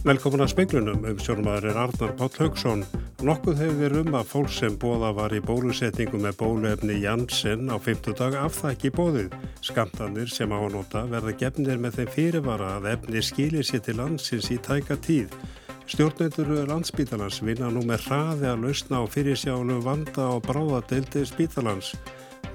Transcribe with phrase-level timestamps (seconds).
[0.00, 2.86] Velkomin að speiklunum um sjónumadur er Arnar Páll Haugsson.
[3.20, 7.76] Nokkuð hefur verið um að fólk sem bóða var í bólusetningu með bóluefni Janssen á
[7.76, 9.34] 50 dag afþækki bóðið.
[9.60, 13.98] Skamtanir sem á að nota verða gefnir með þeim fyrirvara að efni skilir sér til
[14.00, 15.36] landsins í tæka tíð.
[15.84, 21.92] Stjórnendur landsbítalans vinna nú með hraði að lausna á fyrirsjálu vanda og bráðadeildi spítalans.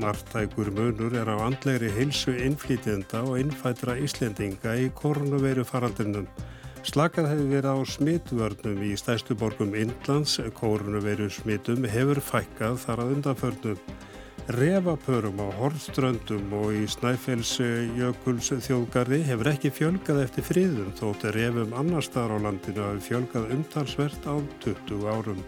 [0.01, 6.25] Martækur munur er á andlegri heilsu innflýtjenda og innfætra Íslendinga í korunveru faraldunum.
[6.85, 13.13] Slakað hefur verið á smitvörnum í stæstu borgum Indlands, kórunveru smitum hefur fækkað þar að
[13.15, 13.81] undanförnum.
[14.53, 22.05] Refapörum á Hortströndum og í Snæfellsjökuls þjóðgarði hefur ekki fjölgað eftir fríðum þótt refum annar
[22.05, 25.41] staðar á landinu hafi fjölgað umtalsvert á 20 árum.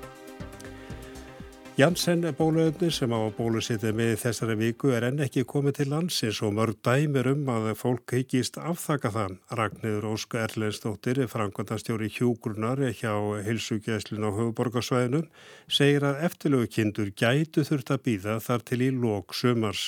[1.77, 6.55] Janssen bóluöfni sem á bólusittið með þessari viku er enn ekki komið til landsins og
[6.57, 9.35] mörg dæmir um að fólk heikist afþaka þann.
[9.53, 13.11] Ragnir Ósk Erlendstóttir, frangvandastjóri hjúgrunar hjá
[13.45, 15.27] hilsugjæslun á höfuborgarsvæðinum,
[15.69, 19.83] segir að eftirlögu kindur gætu þurft að býða þar til í lók sömars.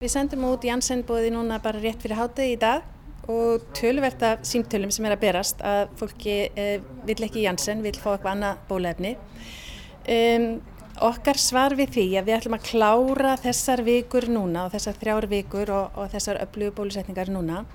[0.00, 4.88] Við sendum út Janssen bóði núna bara rétt fyrir hátið í dag og tölverta símtölum
[4.96, 9.12] sem er að berast að fólki eh, vil ekki Janssen, vil fá eitthvað annað bóluefni.
[10.06, 10.48] Um,
[10.96, 15.26] Okkar svar við því að við ætlum að klára þessar vikur núna og þessar þrjár
[15.28, 17.66] vikur og, og þessar öflugu bólusetningar núna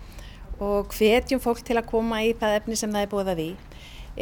[0.57, 3.47] og hvetjum fólk til að koma í það efni sem það er búið að því.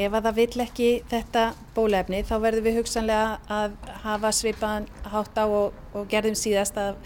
[0.04, 1.46] Ef að það vill ekki þetta
[1.78, 7.00] bólefni þá verðum við hugsanlega að hafa svipaðan hátt á og, og gerðum síðast að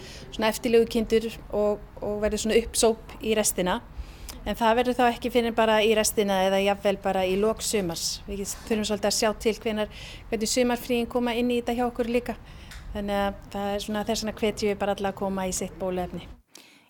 [0.49, 3.83] eftirlegu kindur og, og svona uppsóp í restina.
[4.44, 8.19] En það verður þá ekki fyrir bara í restina eða jafnvel bara í lók sumars.
[8.27, 9.94] Við þurfum svolítið að sjá til hvenar,
[10.30, 12.36] hvernig sumarfríin koma inn í þetta hjá okkur líka.
[12.91, 15.80] Þannig að það er svona þess að hvetju við bara alla að koma í sitt
[15.80, 16.27] bólefni.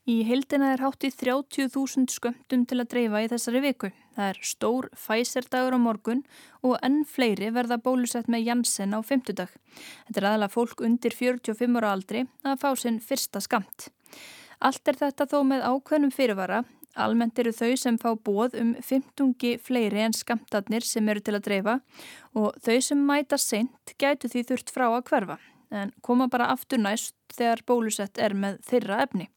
[0.10, 3.94] Í hildina er hátt í 30.000 skömmtum til að dreifa í þessari viku.
[4.18, 6.26] Það er stór fæserdagur á morgun
[6.66, 9.54] og enn fleiri verða bólusett með Janssen á fymtudag.
[10.10, 13.94] Þetta er aðalega fólk undir 45 ára aldri að fá sinn fyrsta skamt.
[14.60, 19.58] Allt er þetta þó með ákveðnum fyrirvara Almennt eru þau sem fá bóð um 15
[19.66, 21.80] fleiri en skamtarnir sem eru til að dreifa
[22.38, 25.40] og þau sem mæta seint gætu því þurft frá að hverfa
[25.74, 29.30] en koma bara aftur næst þegar bólusett er með þeirra efni.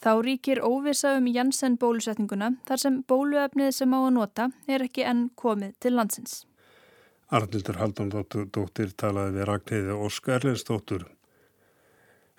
[0.00, 5.04] Þá ríkir óvisa um Janssen bólusetninguna þar sem bóluefnið sem á að nota er ekki
[5.04, 6.46] enn komið til landsins.
[7.30, 11.04] Arnildur Haldundóttir talaði við Ragnhildi Óskar Erlendstóttur.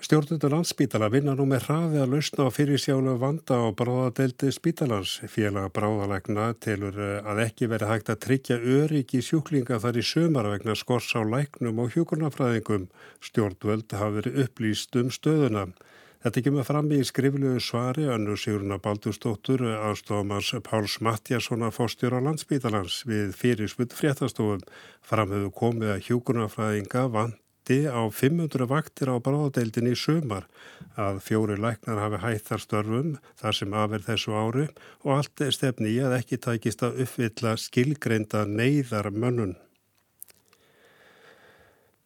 [0.02, 5.20] Stjórnundur landsspítala vinna nú með hraði að lausna á fyrirsjálu vanda á bráðadeldi spítalans.
[5.30, 10.50] Félag bráðalegna telur eh, að ekki veri hægt að tryggja öryggi sjúklinga þar í sömar
[10.50, 12.88] vegna skors á læknum og hjúkurnafræðingum.
[13.22, 15.68] Stjórnvöld hafi verið upplýst um stöðuna.
[16.26, 23.04] Þetta kemur fram í skriflegu svari önnu Sigurna Baldurstóttur aðstofamans Páls Mattiasson að fórstjóra landsspítalans
[23.10, 24.66] við fyrirsvöld fréttastofum.
[25.06, 30.48] Framhefðu komið að hjúkurnafræðinga vant mætti á 500 vaktir á bráðadeildin í sumar
[30.98, 34.68] að fjóri læknar hafi hætt þar störfum þar sem aðverð þessu ári
[35.06, 39.56] og allt er stefni í að ekki tækist að uppvilla skilgreinda neyðar mönnun.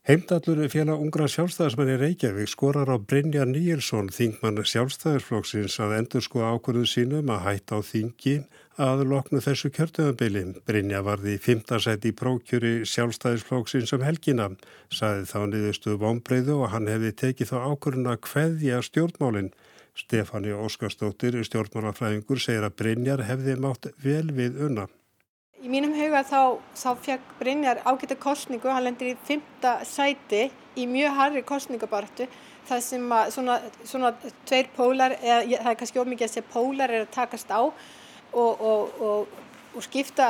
[0.06, 6.44] Heimdallur félag ungra sjálfstæðismenn í Reykjavík skorar á Brynja Níelsson, þingmann sjálfstæðisflokksins, að endur sko
[6.46, 8.36] ákvörðu sínum að hætta á þingi
[8.82, 10.44] að loknu þessu kjörtöðabili.
[10.68, 14.50] Brynja varði í fymtarsæti í prókjöri sjálfstæðisflóksins um helgina,
[14.92, 19.54] saði þá niðurstuðu vonbreyðu og hann hefði tekið þá ákvörðun að hveðja stjórnmálinn.
[19.96, 24.90] Stefani Óskarstóttir, stjórnmálafræðingur, segir að Brynjar hefði mátt vel við unna.
[25.64, 30.84] Í mínum huga þá, þá fekk Brynjar ágæta kostningu, hann lendir í fymta sæti í
[30.92, 32.28] mjög harri kostningabartu
[32.68, 34.12] það sem að svona, svona
[34.48, 37.62] tveir pólar, eða það er kannski ómikið að segja pólar er að takast á
[38.36, 39.38] og, og, og,
[39.76, 40.28] og skipta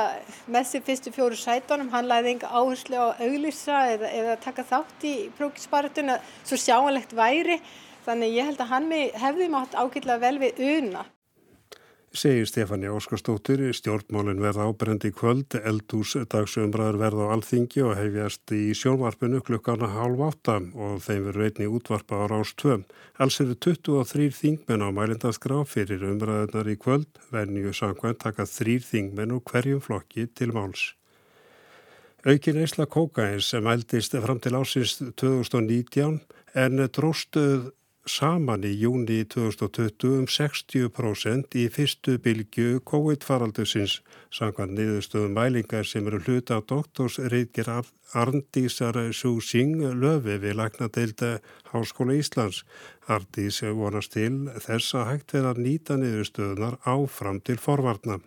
[0.50, 5.06] með sér fyrstu fjóru sætunum, hann læði enga áherslu á auglýsa eða, eða taka þátt
[5.06, 7.60] í prókisbaratuna svo sjáanlegt væri.
[8.06, 11.02] Þannig ég held að hann hefði mátt ágætlega vel við una
[12.16, 13.60] segir Stefani Óskarstóttir.
[13.76, 20.22] Stjórnmálinn verða ábrendi kvöld, eldús dagsumræður verða á alþingi og hefjast í sjónvarpinu klukkana hálf
[20.26, 22.80] átta og þeim verður einni útvarpa á rás 2.
[23.20, 29.36] Alls eru 23 þingmenn á mælindaskrá fyrir umræðunar í kvöld, venju sangvænt taka þrýr þingmenn
[29.36, 30.94] og hverjum flokki til máls.
[32.26, 36.22] Aukin Eisla Kókains sem ældist fram til ásins 2019
[36.58, 37.70] en dróstuð
[38.06, 43.98] saman í júni 2020 um 60% í fyrstu bylgu COVID-faraldusins
[44.34, 47.70] samkvæmt niðurstöðum mælingar sem eru hluta á doktorsreitger
[48.14, 51.40] Arndísar Súsing löfi við lagnadeilda
[51.72, 52.62] Háskóla Íslands.
[53.10, 58.22] Arndís vonast til þess að hægt verða nýta niðurstöðunar áfram til forvarnar.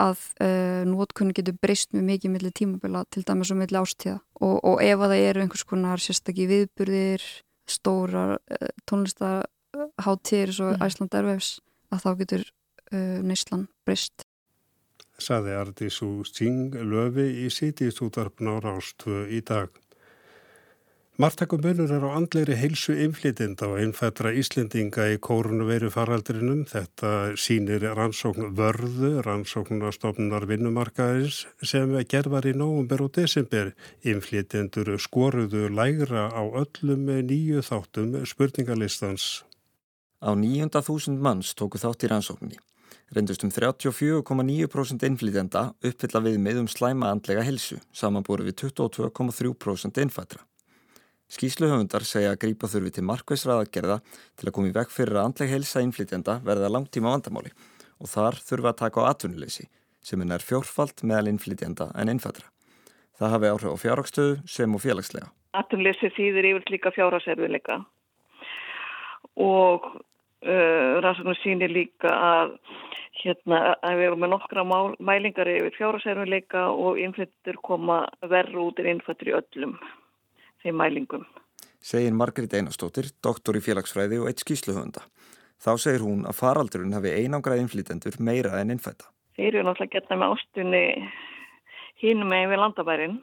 [0.00, 4.56] að uh, nótkunni getur breyst með mikið millir tímabila til dæmis og millir ástíða og,
[4.64, 7.26] og ef að það eru einhvers konar sérstakki viðburðir,
[7.70, 10.82] stóra uh, tónlistarháttir svo mm.
[10.86, 11.52] Æsland Ervefs
[11.90, 14.26] að þá getur uh, neyslan breyst.
[15.20, 19.68] Saði Ardísú Sting löfi í sítistútarpn á Rástu í dag.
[21.20, 26.62] Martakum munur er á andleiri heilsu inflytinda og einfættra Íslendinga í kórunveru faraldrinum.
[26.70, 33.74] Þetta sínir rannsókn vörðu, rannsóknastofnunar vinnumarkaðins sem gerðar í nógumber og desember.
[34.00, 39.44] Inflytindur skoruðu lægra á öllum nýju þáttum spurningalistans.
[40.24, 42.56] Á nýjunda þúsund manns tóku þátt í rannsókninni.
[43.12, 50.46] Reyndust um 34,9% inflytenda uppfylla við með um slæma andlega helsu, samanbúru við 22,3% innfættra.
[51.30, 54.00] Skísluhöfundar segja að grípa þurfi til markveisraðagerða
[54.34, 57.52] til að koma í veg fyrir að andleg helsa innflytjanda verða langtíma vandamáli
[58.02, 59.68] og þar þurfa að taka á atvinnuleysi
[60.02, 62.48] sem er fjórfalt meðal innflytjanda en innfættra.
[63.20, 65.30] Það hafi áhrif á fjárhagstöðu sem og félagslega.
[65.54, 67.78] Atvinnuleysi þýðir yfir líka fjárhagserfiðleika
[69.38, 72.56] og uh, rannsóknum sínir líka að
[73.20, 74.66] hérna að við erum með nokkra
[74.98, 79.78] mælingar yfir fjárhagserfiðleika og innflyttur koma verru út en innfættur í öllum
[80.64, 81.26] þeim mælingum.
[81.80, 85.02] Segir Margrit Einarstóttir, doktor í félagsfræði og eitt skýsluhönda.
[85.60, 89.08] Þá segir hún að faraldurinn hafi einangrað innflýtendur meira en innfætta.
[89.36, 90.84] Þeir eru náttúrulega getna með ástunni
[92.00, 93.20] hínum með við landabærin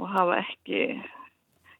[0.00, 0.84] og hafa ekki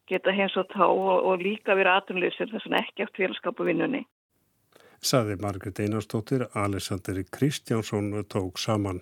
[0.09, 4.03] geta hins og tá og, og líka verið aðtunleysir þess að ekki átt félagskapu vinnunni.
[5.03, 9.01] Saði Margrit Einarstóttir, Alessandri Kristjánsson tók saman.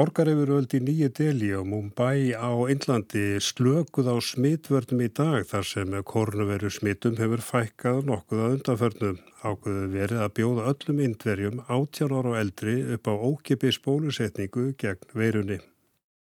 [0.00, 5.96] Borgarefuröld í Nýju Deli og Mumbai á Índlandi slökuð á smitvörnum í dag þar sem
[6.08, 9.18] korunveru smitum hefur fækkað nokkuð að undanförnum.
[9.44, 15.12] Ákveðu verið að bjóða öllum indverjum 18 ára og eldri upp á ókipis bólusetningu gegn
[15.20, 15.60] verunni.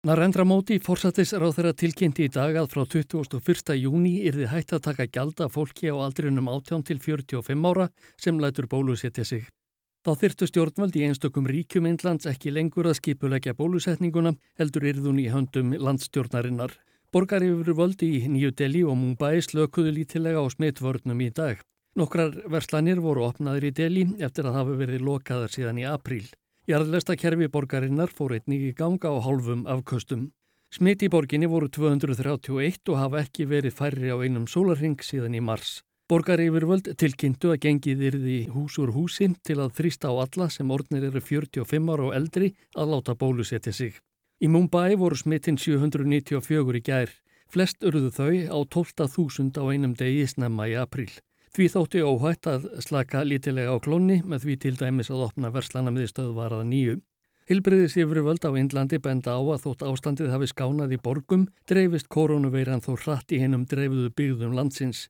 [0.03, 3.79] Narendra Móti fórsættis ráð þeirra tilkynnti í dag að frá 21.
[3.79, 8.43] júni er þið hægt að taka gjalda fólki á aldrinum 18 til 45 ára sem
[8.43, 9.47] lætur bólusetja sig.
[10.01, 15.27] Þá þyrtu stjórnvald í einstökum ríkjum Indlands ekki lengur að skipulegja bólusetninguna heldur yrðun í
[15.29, 16.73] höndum landstjórnarinnar.
[17.13, 21.61] Borgar yfir völdi í Nýju Delhi og Mumbai slökuðu lítilega á smittvörnum í dag.
[22.01, 26.25] Nokkrar verslanir voru opnaður í Delhi eftir að hafa verið lokaðar síðan í apríl.
[26.71, 30.31] Jarðlesta kerfi borgarinnar fór einnig í ganga á hálfum afköstum.
[30.73, 35.45] Smitt í borginni voru 231 og hafa ekki verið færri á einum sólarring síðan í
[35.45, 35.83] mars.
[36.11, 40.71] Borgar yfirvöld tilkynntu að gengið yrði hús úr húsi til að þrýsta á alla sem
[40.75, 43.93] orðnir eru 45 ára og eldri að láta bólusetja sig.
[44.43, 47.13] Í Mumbai voru smittin 794 í gær.
[47.47, 51.07] Flest urðu þau á 12.000 á einum degi snemma í april.
[51.55, 55.95] Því þótti óhætt að slaka lítilega á klónni með því til dæmis að opna verslana
[55.95, 56.99] með stöðvaraða nýju.
[57.47, 62.83] Hilbriðis yfirvöld á Indlandi benda á að þótt ástandið hafi skánað í borgum, dreifist koronaveiran
[62.83, 65.07] þó hratt í hennum dreifuðu byggðum landsins.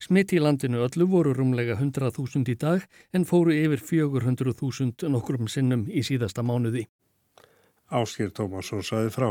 [0.00, 5.84] Smitt í landinu öllu voru rúmlega 100.000 í dag en fóru yfir 400.000 nokkrum sinnum
[5.92, 6.86] í síðasta mánuði.
[7.92, 9.30] Áskýr Tómasson saði frá.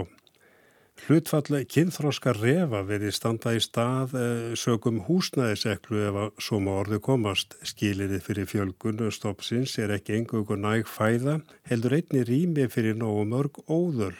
[1.08, 7.56] Hlutfalli kynþróskar refa verið standa í stað eh, sögum húsnæðiseklu ef að suma orðu komast.
[7.66, 11.40] Skilirið fyrir fjölgun stoppsins er ekki engugur næg fæða,
[11.72, 14.18] heldur einni rými fyrir nógu mörg óðöl.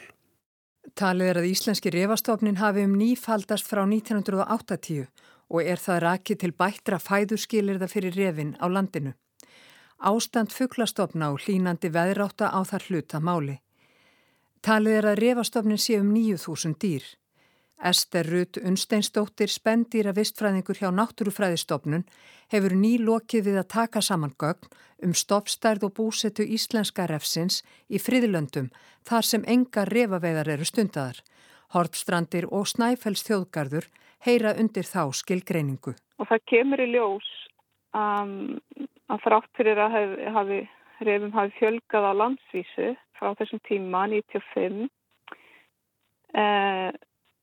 [0.96, 5.06] Talið er að íslenski refastofnin hafi um nýfaldast frá 1980
[5.50, 9.12] og er það rakið til bættra fæðuskilirða fyrir refin á landinu.
[10.00, 13.58] Ástand fugglastofna og hlínandi veðráta á þar hluta máli.
[14.62, 17.04] Talið er að refastofnin sé um 9.000 dýr.
[17.80, 22.04] Ester Rutt Unsteinsdóttir, spendýra vistfræðingur hjá Náttúrufræðistofnun,
[22.52, 24.68] hefur nýlokið við að taka saman gögn
[25.04, 28.68] um stoppstærð og búsetu íslenska refsins í friðlöndum
[29.08, 31.22] þar sem enga refaveiðar eru stundadar.
[31.72, 33.88] Hortstrandir og Snæfells þjóðgarður
[34.26, 35.94] heyra undir þá skilgreiningu.
[36.20, 37.28] Og það kemur í ljós
[37.96, 38.58] um,
[39.10, 39.98] að þrátt fyrir að
[40.36, 40.62] hafi,
[41.04, 44.88] reyfum hafi fjölgað á landsvísu frá þessum tíma 95
[46.40, 46.90] eh,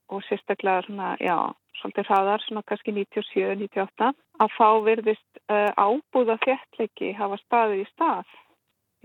[0.08, 1.36] og sérstaklega svona, já,
[1.82, 8.38] svolítið hraðar, svona kannski 97-98 að þá verðist eh, ábúða þjertleiki hafa staðið í stað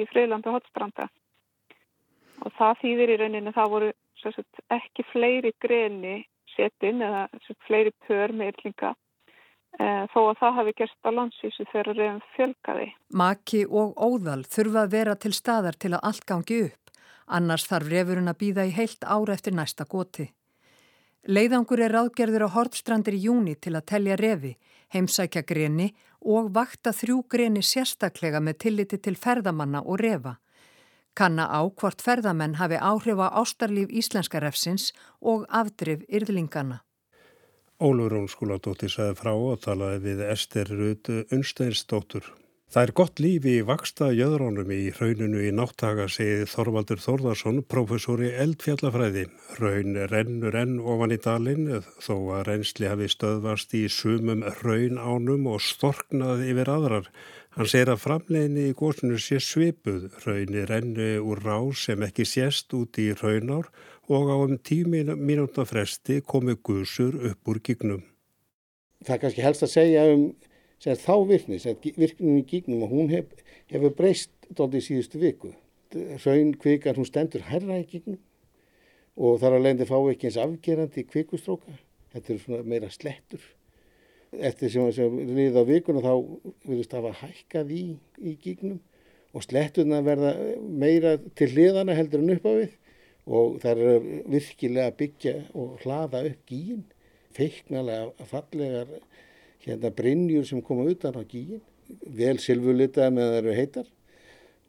[0.01, 1.09] í Freylandu hotstranda
[2.43, 3.91] og það þýðir í rauninni það voru
[4.23, 6.23] sagt, ekki fleiri greni
[6.57, 7.29] setin eða
[7.67, 8.93] fleiri pör með yllinga
[9.79, 12.87] eh, þó að það hafi gerst á landsvísu þegar reyðum fjölkaði.
[13.23, 16.95] Maki og óðal þurfa að vera til staðar til að allt gangi upp,
[17.27, 20.29] annars þarf refurinn að býða í heilt ára eftir næsta goti.
[21.23, 24.57] Leiðangur er ráðgerður á Hortstrandir í júni til að telja refi,
[24.91, 25.93] heimsækja greni
[26.27, 30.37] og vakta þrjú greni sérstaklega með tilliti til ferðamanna og refa.
[31.15, 36.81] Kanna á hvort ferðamenn hafi áhrif á ástarlíf íslenska refsins og afdrif yrðlingana.
[37.83, 42.25] Ólur Rónskóladóttir sagði frá og talaði við Ester Rudd Unsteinsdóttur.
[42.73, 48.21] Það er gott lífi í vaksta jöðrónum í rauninu í náttaga, segið Þorvaldur Þórðarsson, professor
[48.25, 49.27] í eldfjallafræði.
[49.59, 51.67] Raun rennur enn ofan í dalinn,
[52.01, 57.11] þó að reynsli hafi stöðvast í sumum raun ánum og storknað yfir aðrar.
[57.59, 62.73] Hann segir að framleginni í góðsunu sé svipuð, raunir rennu úr rá sem ekki sést
[62.79, 63.69] út í raunár
[64.09, 68.01] og á um tíu mínúta fresti komi guðsur upp úr gígnum.
[69.05, 70.25] Það er kannski helst að segja um
[70.83, 71.59] þá virkni,
[71.97, 73.31] virknum í gígnum og hún hef,
[73.71, 75.55] hefur breyst doldið síðustu viku.
[76.25, 78.21] Raun kvikar hún stendur herra í gígnum
[79.17, 81.75] og þar að leiðandi fá ekki eins afgerandi kvikustróka.
[82.13, 83.45] Þetta er svona meira slettur
[84.33, 86.13] eftir sem, sem liðið á vikuna þá
[86.65, 87.83] verðist það að hækkað í,
[88.25, 88.79] í gígnum
[89.33, 92.79] og slettuna verða meira til hliðana heldur en upp á við
[93.33, 96.83] og það er virkilega byggja og hlaða upp gíin,
[97.37, 98.97] feiknalega fallegar
[99.67, 101.63] hérna brinnjur sem koma utan á gíin,
[102.07, 103.91] vel silfurlitað með eru heitar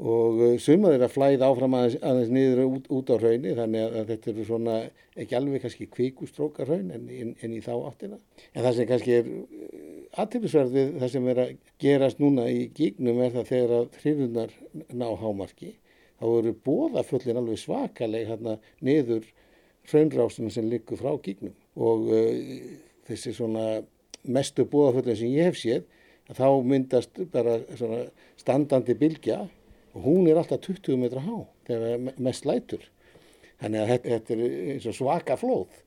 [0.04, 3.84] og uh, sumað er að flæða áfram aðeins, aðeins niður út, út á hraunni þannig
[3.86, 4.78] að, þetta eru svona
[5.14, 8.18] ekki alveg kannski kvikustrókar hraun en, en, en í þá áttina.
[8.52, 11.54] En það sem kannski er uh, aðtillisverð við það sem er að
[11.86, 14.58] gerast núna í gígnum er það þegar að hrifunar
[14.90, 15.72] ná hámarki
[16.20, 19.30] þá eru bóðaföllin alveg svakaleg hérna niður
[19.92, 22.34] hraunrástunum sem liggur frá gígnum og uh,
[23.08, 23.84] þessi svona
[24.24, 25.84] mestu bóðaföllin sem ég hef séð
[26.34, 27.60] þá myndast bara
[28.40, 29.44] standandi bylgja
[29.94, 32.86] og hún er alltaf 20 metra há þegar mest lætur.
[33.62, 35.82] Þannig að þetta er eins og svaka flóð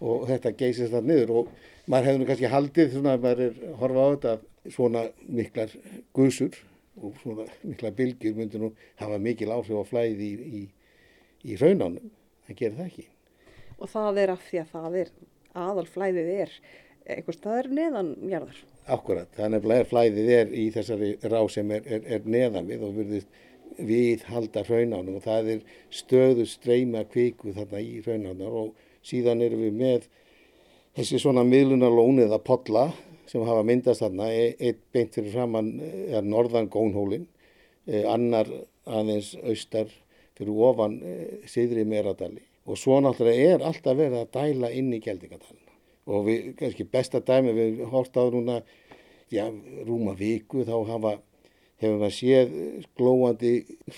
[0.00, 1.54] og þetta geysist það niður og
[1.90, 5.72] maður hefur nú kannski haldið svona að maður er horfað á þetta svona miklar
[6.16, 6.60] gusur
[7.00, 10.62] og svona miklar bylgjur myndir nú hafa mikil áhrif á flæði í, í,
[11.48, 12.12] í raunánum.
[12.46, 13.06] Það gerir það ekki.
[13.80, 15.12] Og það er af því að það er
[15.60, 16.54] aðal flæðið er
[17.06, 18.62] einhvers staðar neðanjarðar.
[18.90, 22.96] Akkurat, þannig að flæðið er í þessari rá sem er, er, er neðan við og
[22.96, 23.38] verðist
[23.78, 25.60] við halda raunánum og það er
[25.94, 28.72] stöðu streyma kviku þarna í raunánar og
[29.06, 30.08] síðan erum við með
[30.98, 32.88] þessi svona miðlunarlón eða podla
[33.30, 37.28] sem hafa myndast þarna, e, eitt beint fyrir framann er norðan gónhólinn,
[37.86, 38.48] e, annar
[38.90, 39.90] aðeins austar
[40.38, 41.16] fyrir ofan e,
[41.48, 45.59] siðri meradali og svo náttúrulega er alltaf verið að dæla inn í geldingadalina
[46.10, 48.60] og við, kannski besta dæmi við hórt á núna,
[49.30, 49.46] já,
[49.86, 51.12] rúma viku þá hafa,
[51.80, 52.50] hefur maður séð
[52.98, 53.52] glóandi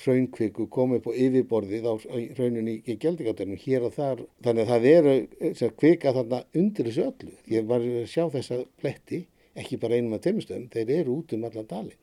[0.04, 1.94] raunkviku komið på yfirborðið á
[2.38, 4.22] rauninni í geldingatönnum hér og þar.
[4.44, 7.34] Þannig að það eru sem kvika þarna undir þessu öllu.
[7.50, 9.24] Ég var að sjá þessa pletti,
[9.58, 11.98] ekki bara einum af teimustöðum, þeir eru út um allan dali.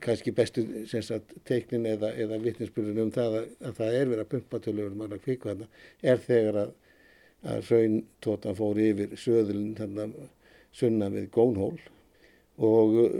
[0.00, 4.32] Kanski bestu sagt, teiknin eða, eða vittnesbyrjun um það að, að það er verið að
[4.36, 5.66] pumpa tölur um allar kviku þarna
[6.06, 6.74] er þegar að
[7.44, 10.16] að rauntótan fór yfir söðulinn þannig
[10.74, 11.76] sunna við gónhól
[12.64, 13.12] og uh,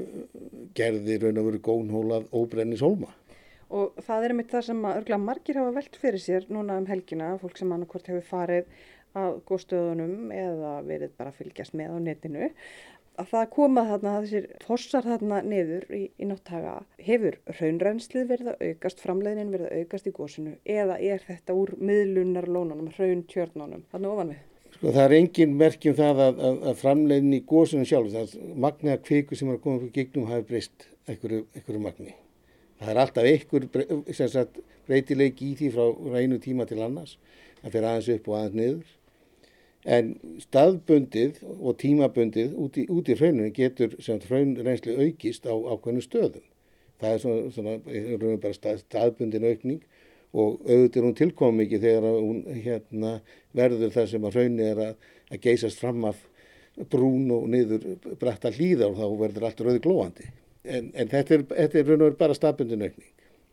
[0.78, 3.12] gerði raun og veru gónhól að óbrennis hólma.
[3.74, 6.86] Og það er mitt það sem að örgla margir hafa velt fyrir sér núna um
[6.86, 8.68] helgina, fólk sem annarkort hefur farið
[9.18, 12.48] að góðstöðunum eða verið bara að fylgjast með á netinu
[13.20, 16.72] að það koma þarna þessir fossar þarna niður í, í náttaga
[17.06, 21.74] hefur raunrænslið verið að aukast framleiðin verið að aukast í góðsunu eða er þetta úr
[21.78, 24.42] miðlunar lónunum, rauntjörnunum þarna ofan við?
[24.74, 28.58] Sko það er engin merkjum það að, að, að framleiðin í góðsunu sjálf, það er
[28.66, 32.16] magna kviku sem er að koma fyrir gegnum hafi breyst einhverju, einhverju magni.
[32.80, 34.50] Það er alltaf einhver
[34.88, 37.14] breytileik í því frá rænu tíma til annars,
[37.62, 38.92] það fer aðeins upp og aðeins niður
[39.84, 46.46] En staðbundið og tímabundið út í, í hrauninu getur hraunreynsli aukist á ákveðinu stöðum.
[47.02, 49.82] Það er svona, svona bara stað, staðbundin aukning
[50.34, 53.10] og auðvitað er hún tilkomið mikið þegar hún hérna,
[53.54, 56.24] verður það sem að hraunni er að, að geysast fram af
[56.90, 57.84] brún og niður
[58.18, 60.30] brætta hlýða og þá verður allt rauði glóandi.
[60.64, 63.12] En, en þetta er, er raun og verið bara staðbundin aukning.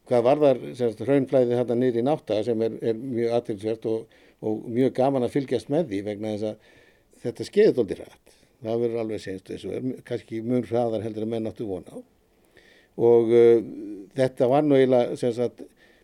[0.10, 0.64] Hvað varðar
[1.06, 5.36] hraunflæði hérna niður í náttaga sem er, er mjög aðtilsvert og og mjög gaman að
[5.36, 6.70] fylgjast með því vegna þess að
[7.22, 8.38] þetta skeiði þóldi rætt.
[8.62, 12.00] Það verður alveg senst þessu, kannski mjög hraðar heldur að menn áttu vona á.
[13.02, 13.62] Og uh,
[14.18, 15.64] þetta var nú eiginlega, sem sagt,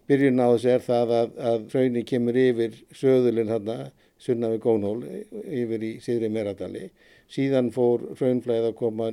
[0.10, 3.78] byrjun á þessu er það að, að hraunni kemur yfir söðulinn hérna,
[4.22, 5.02] sunna við Gónhól,
[5.46, 6.88] yfir í Sýðri Meradali.
[7.30, 9.12] Síðan fór hraunflæð að koma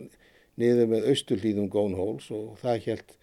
[0.60, 3.14] niður með austurlíðum Gónhóls og það held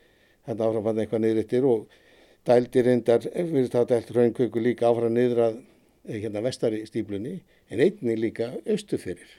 [0.46, 1.98] hérna áfram hann eitthvað niður yttir og
[2.46, 5.60] dældi reyndar, við það dælt hraunköku líka áfram niður að
[6.08, 7.38] hérna vestari stíplunni
[7.70, 9.38] en einni líka austufyrir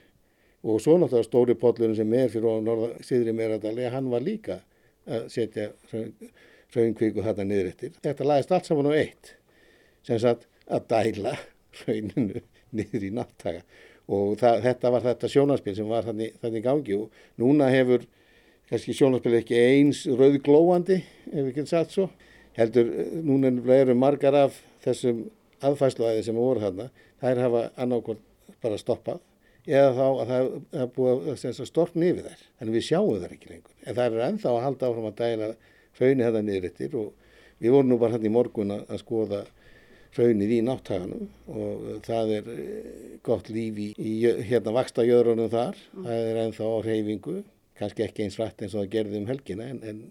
[0.62, 4.60] og svo náttúrulega stóri pollurinn sem er fyrir á norða síðri meradali hann var líka
[5.10, 5.72] að setja
[6.72, 7.94] raunkvíku þetta niður eftir.
[8.02, 9.34] Þetta lagist allt saman á eitt
[10.06, 11.34] sem sagt að dæla
[11.82, 13.64] rauninu niður í náttaka
[14.12, 18.06] og það, þetta var þetta sjónaspil sem var þannig, þannig gangi og núna hefur
[18.70, 22.08] kannski sjónaspil ekki eins rauðglóandi ef við getum sagt svo
[22.56, 22.90] heldur
[23.24, 25.24] núna eru margar af þessum
[25.68, 26.88] aðfæsluæði sem voru þarna
[27.22, 29.20] þær hafa annákvæmt bara stoppað
[29.66, 30.52] eða þá að það
[30.82, 33.74] er búið að storkna yfir þær en við sjáum þær ekki lengur.
[33.86, 35.50] En það er ennþá að halda áfram að dæla
[35.98, 37.10] hraunni þetta niður eftir og
[37.62, 39.44] við vorum nú bara hann í morgun að skoða
[40.16, 42.88] raunnið í náttaganum og það er eh,
[43.24, 44.12] gott líf í, í
[44.48, 46.08] hérna vaksta jöðrunum þar, mm.
[46.08, 47.36] það er ennþá á reyfingu,
[47.80, 50.02] kannski ekki eins rætt eins og það gerði um helgina en, en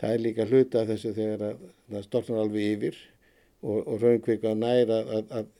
[0.00, 1.62] það er líka hluta þessu þegar að,
[1.94, 3.00] það stortnar alveg yfir
[3.62, 5.54] og, og raunkvika næra að, að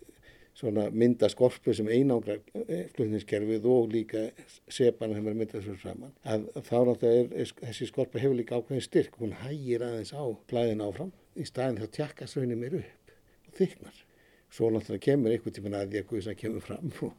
[0.91, 4.25] mynda skorpu sem einangra eh, flutningskerfið og líka
[4.67, 8.59] sepan sem er myndað svo saman að þá náttúrulega er, er þessi skorpa hefur líka
[8.59, 13.15] ákveðin styrk, hún hægir aðeins á blæðin áfram í staðin þá tjakkast raunin mér upp
[13.59, 14.03] þyknar.
[14.51, 17.15] Svo náttúrulega kemur einhvern tíman að því að Guðs að kemur fram og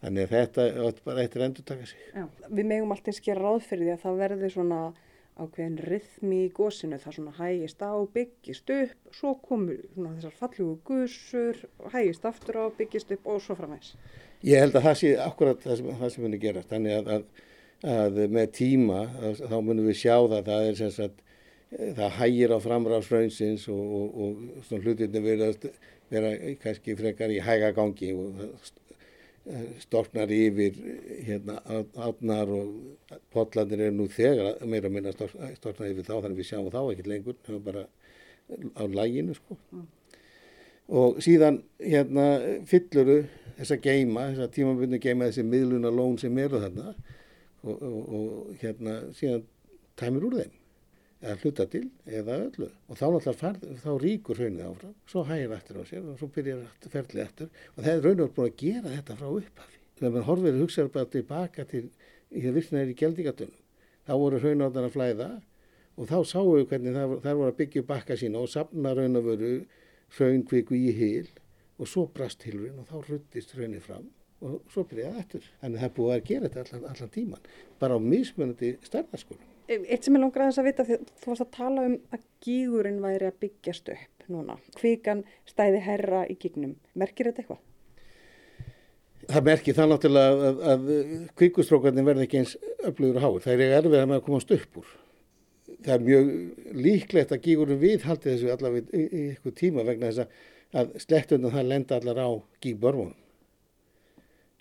[0.00, 2.02] þannig að þetta er bara eittir endur taka sig.
[2.14, 4.80] Já, við megum alltaf skera ráð fyrir því að það verði svona
[5.40, 10.76] ákveðin rithmi í gósinu, það svona hægist á, byggist upp, svo komur svona þessar fallugu
[10.88, 11.62] guðsur,
[11.94, 13.94] hægist aftur á, byggist upp og svo framvegs.
[14.46, 17.26] Ég held að það sé akkurat það sem, það sem munir gera, þannig að, að,
[17.96, 21.26] að með tíma að, þá munum við sjá það, það er sem sagt
[21.70, 25.50] það hægir á framráðsraunsins og, og, og hlutinni vera,
[26.10, 26.32] vera
[26.62, 28.40] kannski frekar í hæga gangi og
[29.82, 30.76] storknar yfir
[31.26, 31.58] hérna
[31.96, 36.80] átnar og potlandir er nú þegar meira minna storknar yfir þá þannig við sjáum þá
[36.82, 37.86] ekkert lengur er bara
[38.76, 39.86] á læginu sko mm.
[41.00, 42.26] og síðan hérna
[42.70, 43.22] fylluru
[43.58, 46.94] þessa geima, þessa tímabunni geima þessi miðluna lón sem eru þarna
[47.62, 49.44] og, og hérna síðan
[50.00, 50.59] tæmir úr þeim
[51.20, 52.70] eða hluta til eða öllu.
[52.88, 56.88] Og þá náttúrulega þá ríkur hraunið áfram svo hægir eftir á sér og svo byrjar
[56.94, 59.80] ferlið eftir og það er raun og búin að gera þetta frá upphafi.
[60.00, 61.84] Þegar mann horfir að hugsa bara tilbaka til
[62.30, 63.58] í það virknaðir í Gjeldingatunum
[64.06, 65.28] þá voru hraunáðan að flæða
[65.96, 69.20] og þá sáum við hvernig það, það voru að byggja bakka sína og sapna raun
[69.20, 69.52] og veru
[70.16, 71.28] hraunkviku í hil
[71.80, 74.08] og svo brast hilurinn og þá ruttist hraunið fram
[74.40, 77.48] og svo byrjaði eftir þannig það búið að gera þetta allan, allan tíman
[77.82, 81.82] bara á mismunandi stærðarskóla Eitt sem ég langar aðeins að vita þú varst að tala
[81.86, 84.56] um að gígurinn væri að byggjast upp núna.
[84.78, 86.72] Kvíkan stæði herra í gígnum.
[86.98, 87.60] Merkir þetta eitthvað?
[89.30, 92.56] Það merkir það náttúrulega að, að, að kvíkustrókarnir verði ekki eins
[92.88, 93.40] öflugur á háið.
[93.46, 94.92] Það er erfið að maður komast upp úr.
[95.70, 96.34] Það er mjög
[96.88, 100.26] líklegt að gígurinn viðhaldi þessu allaveg í, eitthvað tíma vegna þess
[100.80, 102.28] að slettunum það lenda allar á
[102.64, 103.14] gígbörfunum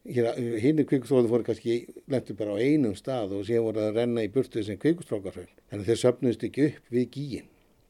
[0.10, 4.26] hinn er kvikustróðu fóru kannski lentur bara á einum stað og síðan voru að renna
[4.26, 7.48] í burtu sem kvikustrókarhraun þannig að þeir söpnust ekki upp við gíin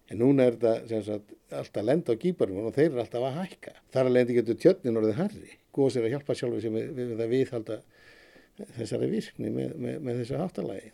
[0.09, 3.73] en núna er þetta sagt, alltaf lenda á gíbarum og þeir eru alltaf að hækka.
[3.93, 7.11] Þar að lendi getur tjötnin orðið harri góðs er að hjálpa sjálfur sem við, við,
[7.19, 7.77] við viðhalda
[8.77, 10.91] þessari virkni með, með, með þessu háttalagi.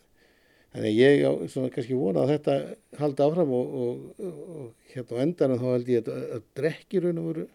[0.76, 2.56] Þannig að ég á, svona, kannski vona að þetta
[3.00, 7.04] halda áfram og, og, og, og hérna á endanum þá held ég að, að drekki
[7.04, 7.46] raun og veru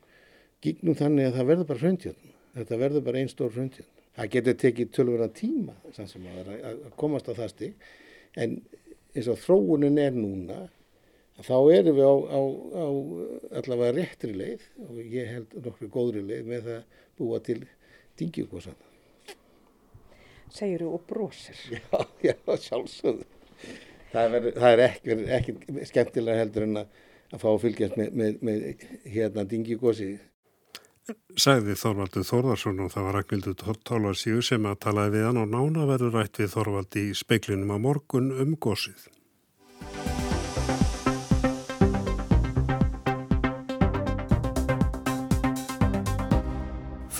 [0.64, 3.88] gígnum þannig að það verður bara hraundjötn þetta verður bara einn stór hrundin.
[4.16, 7.88] Það getur tekið tölvöra tíma að, að komast á það stig
[8.40, 8.58] en
[9.14, 10.64] eins og þróunin er núna
[11.40, 12.40] þá erum við á, á,
[12.76, 12.86] á
[13.60, 17.60] allavega réttri leið og ég held nokkru góðri leið með það búa til
[18.20, 18.76] dingjúkosan.
[20.50, 21.56] Segiru og brósir.
[21.78, 22.34] Já, já,
[22.66, 23.26] sjálfsögðu.
[24.10, 26.88] Það, það er ekki, ekki skemmtilega heldur en að,
[27.30, 28.64] að fá að fylgjast með, með, með
[29.14, 30.16] hérna dingjúkosið
[31.40, 35.86] Sæði Þorvaldur Þorðarsson og það var Ragnhildur Tólarsíu sem að talaði við hann og nána
[35.88, 39.08] verður rætt við Þorvaldi í speiklinum á morgun um gósið.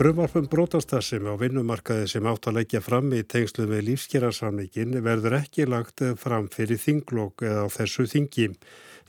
[0.01, 5.67] Frumvarpum brótastassim á vinnumarkaði sem átt að leggja fram í tengslu með lífskjærasamningin verður ekki
[5.69, 8.47] lagt fram fyrir þinglokk eða á þessu þingi.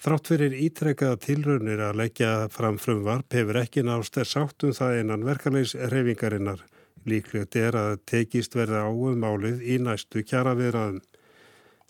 [0.01, 5.25] Þrátt fyrir ítrekkaða tilraunir að leggja fram frumvarp hefur ekki nást er sáttum það einan
[5.27, 6.63] verkanleis reyfingarinnar.
[7.05, 11.03] Líklegt er að tekist verða áum málið í næstu kjara viðraðum.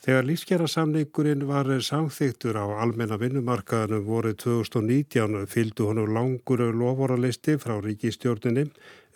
[0.03, 7.77] Þegar lífskjara samningurinn var samþyktur á almenna vinnumarkaðanum voru 2019 fylgdu honu langur lovoralisti frá
[7.85, 8.65] ríkistjórninni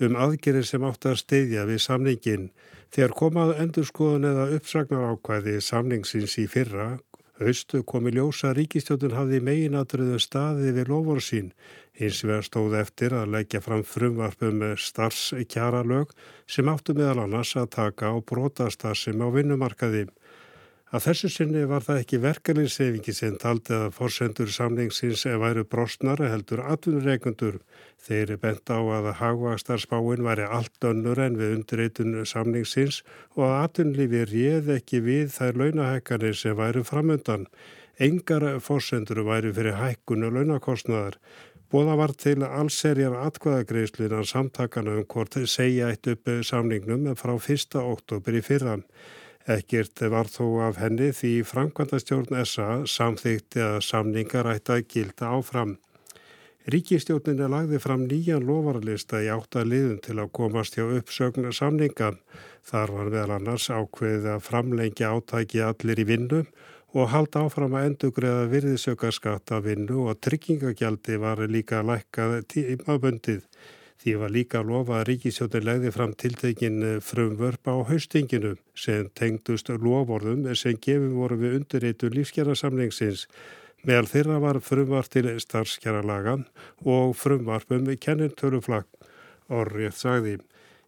[0.07, 2.47] um aðgerir sem átt að steyðja við samningin.
[2.95, 6.93] Þegar komað endurskoðun eða uppsagnar ákvæði samningsins í fyrra
[7.35, 11.49] Haustu komi ljósa ríkistjóttun hafði meginadröðu staði við lofur sín.
[11.99, 16.13] Hins vegar stóð eftir að leggja fram frumvarpum starfskjara lög
[16.47, 20.05] sem áttu meðal annars að taka á brotastarsim á vinnumarkaði.
[20.95, 26.61] Að þessu sinni var það ekki verkefnisefingi sem taldi að forsendur samlingsins væru brostnar heldur
[26.63, 27.57] atvinnureikundur.
[28.05, 33.01] Þeir bent á að hagvakstarspáin væri allt önnur en við undirreitun samlingsins
[33.33, 37.43] og að atvinnulífi réð ekki við þær launahækkanir sem væru framöndan.
[37.99, 41.19] Engar forsendur væri fyrir hækkunu launakostnaðar.
[41.73, 47.81] Bóða var til allserjar atkvæðagreyslunar samtakana um hvort segja eitt upp samningnum frá 1.
[47.83, 48.87] oktober í fyrran.
[49.45, 55.75] Ekkert var þó af henni því framkvæmdastjórn SA samþýtti að samningar ætti að gilda áfram.
[56.73, 62.17] Ríkistjórnina lagði fram nýjan lofarlista í átta liðun til að komast hjá uppsögn samningan.
[62.65, 66.49] Þar var meðal annars ákveðið að framlengja átæki allir í vinnum
[66.97, 73.45] og halda áfram að endugreða virðisaukarskatt af vinnu og tryggingagjaldi var líka lækkað tímaböndið.
[74.01, 79.69] Því var líka að lofa að ríkisjóttin legði fram tiltekin frumvörp á haustinginu sem tengdust
[79.69, 83.25] lovorðum sem gefið voru við undirreitu lífskjærasamlingsins.
[83.85, 86.47] Meðal þeirra var frumvart til starfskjæralagan
[86.83, 88.89] og frumvarpum kennintöruflagg.
[89.49, 90.37] Orrið sagði.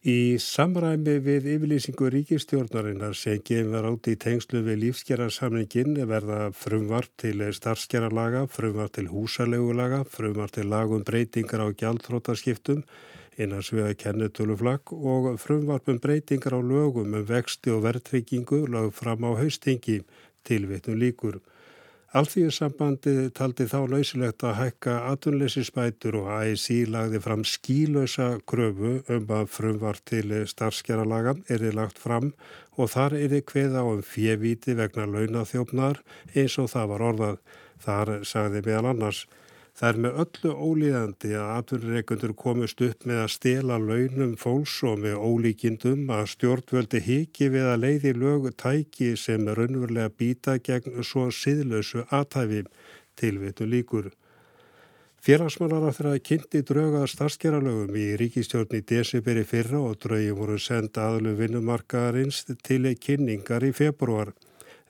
[0.05, 7.09] Í samræmi við yfirlýsingu ríkistjórnarinnar sem gefið var átt í tengslu við lífsgerarsamningin verða frumvart
[7.17, 12.85] til starfsgerarlaga, frumvart til húsalegulaga, frumvart til lagum breytingar á gjaldþrótarskiptum
[13.41, 19.25] innans við að kennetöluflagg og frumvarpum breytingar á lögum um vexti og verðtryggingu lög fram
[19.25, 20.03] á haustingi
[20.45, 21.41] tilvitnum líkur.
[22.17, 29.51] Alþýðsambandið taldi þá lausilegt að hækka atunleysisbætur og AIC lagði fram skílösa kröfu um að
[29.53, 32.31] frumvart til starfskerralagan erði lagt fram
[32.73, 36.01] og þar erði kveða á um fjevíti vegna launathjófnar
[36.33, 37.37] eins og það var orðað.
[37.85, 39.21] Þar sagði meðal annars
[39.77, 45.03] Það er með öllu ólíðandi að atvinnureikundur komist upp með að stela launum fólks og
[45.03, 51.03] með ólíkindum að stjórnvöldi hiki við að leiði lögu tæki sem er raunverulega býta gegn
[51.05, 52.63] svo siðlösu aðtæfi
[53.21, 54.09] tilvitu líkur.
[55.21, 61.11] Félagsmálar á þeirra kynnti drauga starfskerralögum í ríkistjórn í desiberi fyrra og draugi voru senda
[61.11, 64.33] aðlu vinnumarkaðarins til kynningar í februar.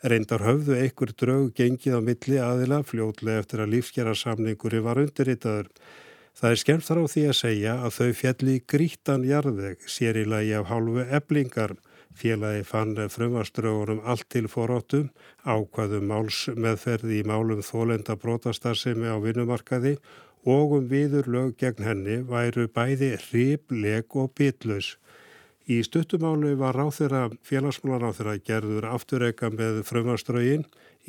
[0.05, 5.71] Reyndar höfðu einhver draug gengið á milli aðila fljótlega eftir að lífsgerarsamninguri var undirritaður.
[6.37, 10.25] Það er skemmt þar á því að segja að þau fjalli grítan jarðveg sér í
[10.29, 11.73] lagi af hálfu eblingar.
[12.17, 15.09] Félagi fann frumaströgunum allt til foróttum,
[15.45, 19.97] ákvaðum máls meðferði í málum þólenda brotastarsemi á vinnumarkaði
[20.45, 24.93] og um viður lög gegn henni væru bæði hrib, leg og bitlaus.
[25.67, 30.61] Í stuttumálu var ráþurra félagsmálaráþurra gerður afturreika með frömmarströgin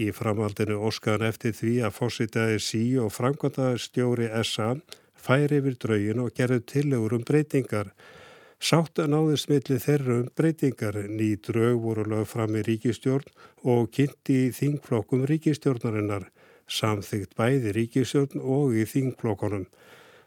[0.03, 4.73] í framhaldinu óskaðan eftir því að fósitaði sí og framkvæmdaði stjóri SA
[5.15, 7.93] færi yfir draugin og gerðu tillegur um breytingar.
[8.59, 10.99] Sátt náðist milli þeirra um breytingar.
[11.07, 13.31] Ný draug voru lög fram í ríkistjórn
[13.63, 16.27] og kynnti í þingflokkum ríkistjórnarinnar.
[16.67, 19.69] Samþygt bæði ríkistjórn og í þingflokkonum.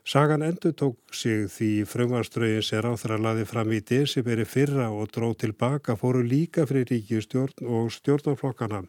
[0.04, 5.36] Sagan endur tók sig því frumvarströgin sem ráþra laði fram í desiberi fyrra og dróð
[5.44, 8.82] tilbaka fóru líka fyrir ríkistjórn og stjórnarflokkana.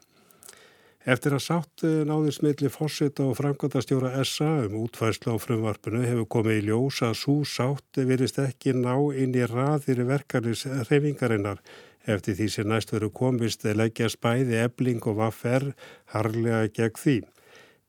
[1.02, 6.28] Eftir að sátt eh, náður smiðli fórseta og framkvæmdastjóra SA um útfærslu á frumvarpinu hefur
[6.36, 11.58] komið í ljós að svo sátt verist ekki ná inn í raðir verkanis reyfingarinnar
[12.06, 15.72] eftir því sem næst veru komist leggja spæði ebling og vaffer
[16.14, 17.16] harlega gegn því.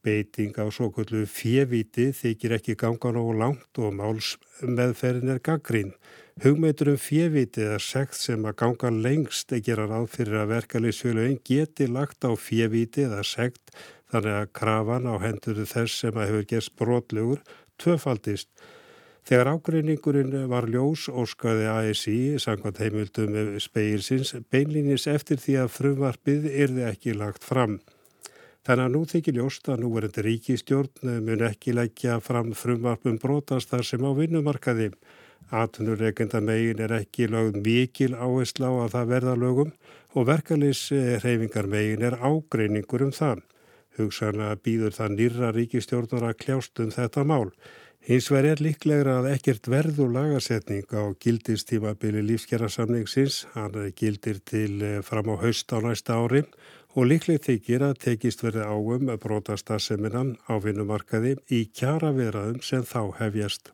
[0.03, 5.93] Beiting á svo kvöldu fjeviti þykir ekki ganga nógu langt og málsmeðferðin er gaggrín.
[6.43, 11.39] Hugmeitur um fjeviti eða sekt sem að ganga lengst að gera ráð fyrir að verkefliðsfjöluðin
[11.47, 13.71] geti lagt á fjeviti eða sekt
[14.11, 17.43] þannig að krafan á hendur þess sem að hefur gerst brotlegur
[17.79, 18.49] tvöfaldist.
[19.23, 26.89] Þegar ágreiningurinn var ljós óskaði ASI, sangvað heimildum speilsins, beinlinis eftir því að frumvarpið yrði
[26.89, 27.79] ekki lagt fram.
[28.63, 34.06] Þannig að nú þykir ljóst að núverandi ríkistjórn mun ekki leggja fram frumvarpum brotastar sem
[34.08, 34.93] á vinnumarkaði.
[35.52, 39.73] Atvinnureikenda megin er ekki lögð mikil áherslu á að það verða lögum
[40.15, 40.86] og verkalis
[41.26, 43.43] reyfingar megin er ágreiningur um það.
[43.99, 47.52] Hugsanlega býður það nýra ríkistjórnar að kljást um þetta mál.
[48.04, 53.43] Hins vegar er líklegra að ekkert verður lagarsetning á gildistímabili lífsgerarsamningsins.
[53.54, 56.45] Hann gildir til fram á haust á næsta ári
[56.93, 62.13] og líklegt þykir að tekist verði áum að brotast að seminan á vinnumarkaði í kjara
[62.13, 63.73] veraðum sem þá hefjast.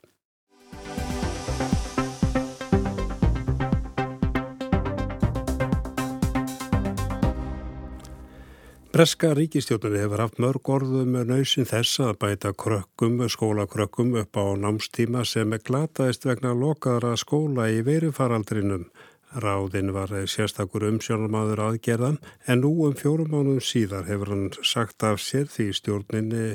[8.89, 14.45] Breska ríkistjónunni hefur haft mörg orðum með nöysin þess að bæta krökkum, skólakrökkum upp á
[14.59, 18.89] námstíma sem er glataðist vegna lokaðra skóla í verufaraldrinum
[19.29, 22.15] Ráðin var sérstakur umsjónarmadur aðgerðan
[22.49, 26.45] en nú um fjórum mánuðum síðar hefur hann sagt af sér því stjórninni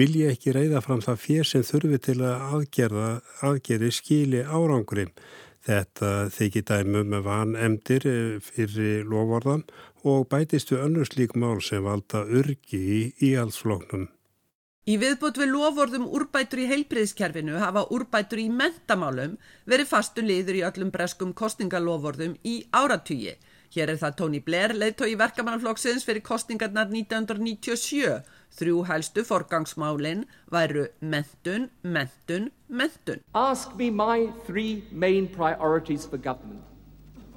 [0.00, 3.10] vilja ekki reyða fram það fér sem þurfi til að aðgerða,
[3.44, 5.12] aðgerði skili árangurinn.
[5.68, 9.66] Þetta þykir dæmu með van emdir eh, fyrir lovorðan
[10.02, 14.08] og bætistu önnur slík mál sem valda örgi í íhaldsflóknum.
[14.82, 19.36] Í viðbútt við lofórðum úrbætur í heilbriðskerfinu hafa úrbætur í mentamálum
[19.70, 23.36] verið fastu liður í öllum breskum kostingalofórðum í áratugi.
[23.76, 28.26] Hér er það Tony Blair, leiðtói verkamannaflokksins fyrir kostingarnar 1997.
[28.58, 33.22] Þrjú helstu forgangsmálinn væru mentun, mentun, mentun.
[33.38, 36.66] Ask me my three main priorities for government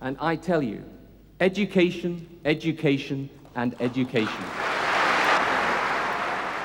[0.02, 0.82] and I tell you
[1.40, 4.75] education, education and education.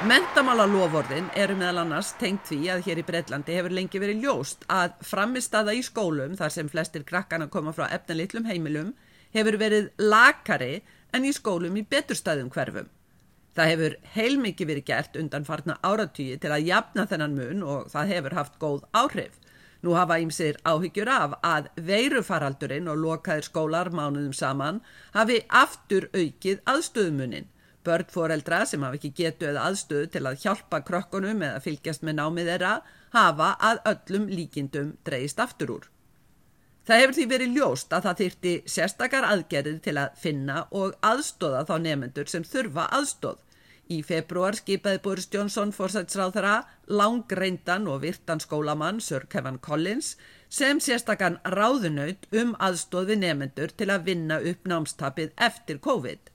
[0.01, 4.63] Mentamála lovorðin eru meðal annars tengt því að hér í Breitlandi hefur lengi verið ljóst
[4.73, 8.95] að framistada í skólum þar sem flestir krakkana koma frá efnalitlum heimilum
[9.37, 10.79] hefur verið lakari
[11.13, 12.89] en í skólum í beturstæðum hverfum.
[13.53, 18.17] Það hefur heilmikið verið gert undan farna áratýji til að jafna þennan mun og það
[18.17, 19.37] hefur haft góð áhrif.
[19.85, 24.81] Nú hafa ímsir áhyggjur af að veirufaraldurinn og lokaðir skólar mánuðum saman
[25.13, 27.53] hafi aftur aukið aðstöðumunin
[27.85, 32.19] Börn foreldra sem hafa ekki getu eða aðstöðu til að hjálpa krökkunum eða fylgjast með
[32.21, 32.75] námið þeirra
[33.15, 35.87] hafa að öllum líkindum dreyist aftur úr.
[36.87, 41.63] Það hefur því verið ljóst að það þyrti sérstakar aðgerðið til að finna og aðstóða
[41.69, 43.39] þá nefnendur sem þurfa aðstóð.
[43.91, 46.57] Í februar skipaði Boris Johnson fórsætsráð þeirra
[47.01, 50.13] langreindan og virtan skólamann Sir Kevin Collins
[50.49, 56.31] sem sérstakann ráðunaut um aðstóð við nefnendur til að vinna upp námstapið eftir COVID.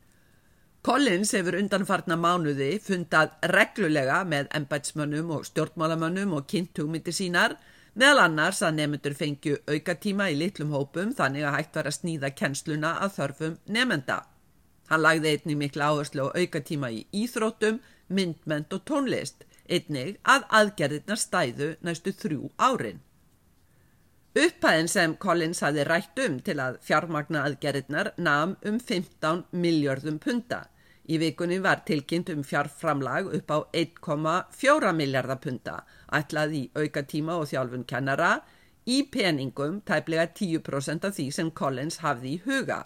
[0.85, 7.55] Collins hefur undanfarna mánuði fundað reglulega með embætsmönnum og stjórnmálamönnum og kynnthugmyndir sínar,
[7.97, 12.29] meðal annars að nefnendur fengju aukatíma í litlum hópum þannig að hægt var að snýða
[12.41, 14.19] kennsluna að þörfum nefnenda.
[14.91, 17.81] Hann lagði einnig mikla áherslu á aukatíma í íþróttum,
[18.13, 23.01] myndment og tónlist, einnig að aðgerðirna stæðu næstu þrjú árin.
[24.37, 30.67] Upphæðin sem Collins hafi rætt um til að fjármagna aðgerðirnar nam um 15 miljardum punta.
[31.05, 37.35] Í vikunni var tilkynnt um fjárframlag upp á 1,4 miljardar punta, ætlað í auka tíma
[37.37, 38.39] og þjálfun kennara,
[38.89, 42.79] í peningum tæplega 10% af því sem Collins hafði í huga.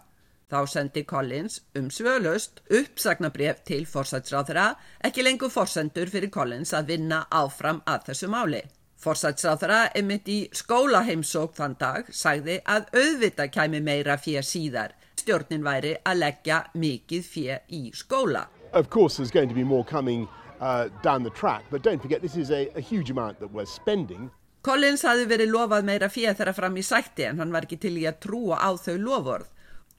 [0.52, 4.74] Þá sendi Collins um svölust uppsagnabref til forsætsráðra,
[5.06, 8.64] ekki lengur forsendur fyrir Collins að vinna áfram að þessu máli.
[9.00, 15.94] Forsætsráðra, emitt í skólaheimsók þann dag, sagði að auðvita kæmi meira fyrir síðar stjórnin væri
[16.08, 18.48] að leggja mikið fjö í skóla.
[18.74, 20.28] Of course there's going to be more coming
[20.60, 23.70] uh, down the track but don't forget this is a, a huge amount that we're
[23.70, 24.30] spending.
[24.62, 27.96] Collins hafi verið lofað meira fjö þeirra fram í sætti en hann var ekki til
[28.02, 29.48] í að trúa á þau lofvorð.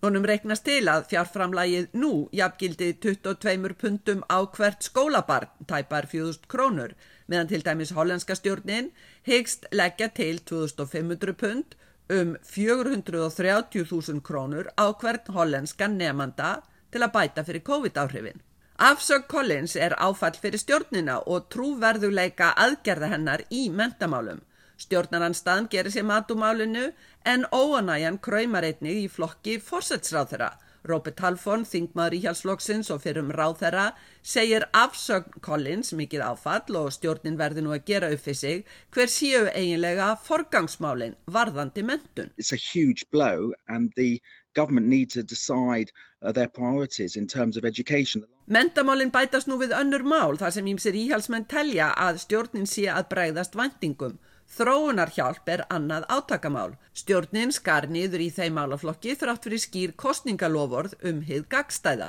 [0.01, 6.95] Honum reiknast til að fjárframlægið nú jafngildi 22 pundum á hvert skólabarn, tæpar 4000 krónur,
[7.29, 8.89] meðan til dæmis hollandska stjórnin
[9.29, 11.77] hegst leggja til 2500 pund
[12.11, 18.41] um 430.000 krónur á hvern hollenskan nefnanda til að bæta fyrir COVID-áhrifin.
[18.81, 24.41] Afsög Collins er áfall fyrir stjórnina og trúverðuleika aðgerða hennar í mentamálum.
[24.81, 26.89] Stjórnaranstaðan gerir sér matumálinu
[27.29, 30.51] en óanæjan kræmar einnig í flokki fórsetsráð þeirra
[30.89, 33.87] Robert Halfon, þingmaður íhjálpsflokksins og fyrir um ráð þeirra,
[34.23, 38.65] segir afsögn Collins mikið áfall og stjórnin verði nú að gera upp fyrir sig
[38.95, 42.33] hver séu eiginlega forgangsmálinn varðandi mentun.
[42.39, 44.21] It's a huge blow and the
[44.55, 48.25] government need to decide uh, their priorities in terms of education.
[48.51, 53.05] Mentamálinn bætast nú við önnur mál þar sem ímsir íhjálpsmenn telja að stjórnin sé að
[53.13, 54.17] bregðast vendingum.
[54.51, 56.73] Þróunarhjálp er annað átakamál.
[56.91, 62.09] Stjórnin skar niður í þeim málaflokki þrátt fyrir skýr kostningaloford um hið gagstæða.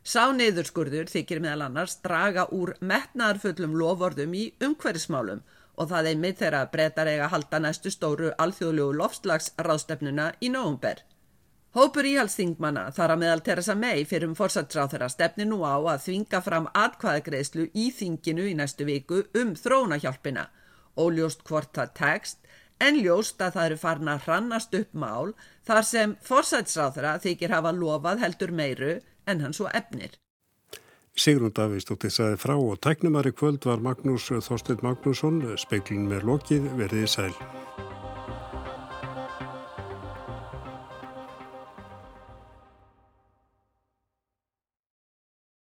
[0.00, 5.44] Sá niðurskurður þykir meðal annars draga úr metnaðarfullum lofordum í umhverfismálum
[5.76, 11.04] og það einmitt þegar breytar eiga halda næstu stóru alþjóðlegu lofslagsráðstefnuna í nógumber.
[11.76, 16.06] Hópur íhalsþingmanna þar að meðal Teresa May fyrir um fórsættráð þeirra stefni nú á að
[16.06, 20.48] þvinga fram atkvæðagreðslu í þinginu í næstu viku um þróunahjálpina
[20.98, 22.38] óljóst hvort það tekst,
[22.80, 25.34] en ljóst að það eru farin að hrannast upp mál
[25.66, 28.94] þar sem forsætsráðra þykir hafa lofað heldur meiru
[29.26, 30.16] en hann svo efnir.
[31.18, 37.10] Sigrun Davíðsdóttir saði frá og tæknumari kvöld var Magnús Þorstein Magnússon, speiklin með lokið verðið
[37.16, 37.32] sæl.